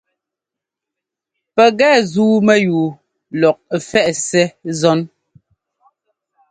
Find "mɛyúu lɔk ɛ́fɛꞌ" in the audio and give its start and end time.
2.47-4.13